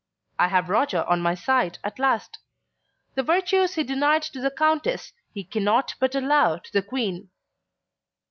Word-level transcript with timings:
I 0.39 0.47
have 0.47 0.67
Roger 0.71 1.03
on 1.03 1.21
my 1.21 1.35
side 1.35 1.77
at 1.83 1.99
last. 1.99 2.39
The 3.13 3.21
virtues 3.21 3.75
he 3.75 3.83
denied 3.83 4.23
to 4.23 4.41
the 4.41 4.49
Countess 4.49 5.13
he 5.31 5.43
cannot 5.43 5.93
but 5.99 6.15
allow 6.15 6.57
to 6.57 6.73
the 6.73 6.81
Queen. 6.81 7.29